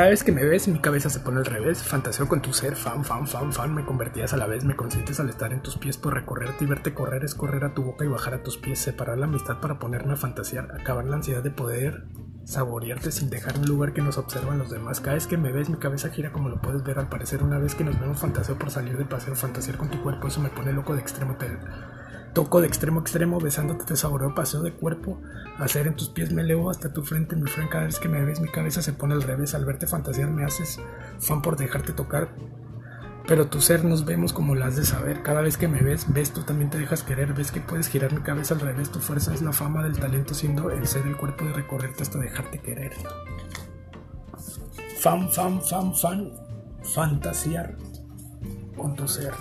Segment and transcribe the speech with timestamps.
[0.00, 1.82] Cada vez que me ves, mi cabeza se pone al revés.
[1.82, 3.74] Fantaseo con tu ser, fan, fan, fan, fan.
[3.74, 6.66] Me convertías a la vez, me consientes al estar en tus pies por recorrerte y
[6.66, 8.78] verte correr es correr a tu boca y bajar a tus pies.
[8.78, 10.68] Separar la amistad para ponerme a fantasear.
[10.72, 12.04] Acabar la ansiedad de poder
[12.46, 15.02] saborearte sin dejar un lugar que nos observan los demás.
[15.02, 16.98] Cada vez que me ves, mi cabeza gira como lo puedes ver.
[16.98, 20.02] Al parecer, una vez que nos vemos, fantaseo por salir de paseo, fantasear con tu
[20.02, 20.28] cuerpo.
[20.28, 21.36] Eso me pone loco de extremo.
[21.36, 21.46] Te
[22.32, 25.20] toco de extremo a extremo, besándote, te saboreo, paseo de cuerpo.
[25.58, 27.70] Hacer en tus pies me elevo hasta tu frente, mi friend.
[27.70, 29.54] Cada vez que me ves, mi cabeza se pone al revés.
[29.54, 30.80] Al verte fantasear, me haces
[31.18, 32.30] fan por dejarte tocar.
[33.26, 35.22] Pero tu ser nos vemos como las de saber.
[35.22, 37.34] Cada vez que me ves, ves, tú también te dejas querer.
[37.34, 38.90] Ves que puedes girar mi cabeza al revés.
[38.90, 42.18] Tu fuerza es la fama del talento, siendo el ser el cuerpo de recorrerte hasta
[42.18, 42.92] dejarte querer.
[44.98, 46.32] Fan, fan, fan, fan.
[46.82, 47.76] Fantasear
[48.76, 49.32] con tu ser.